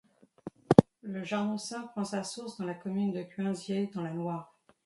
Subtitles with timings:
[1.03, 4.51] Le Jarnossin prend sa source sur la commune de Cuinzier dans la Loire.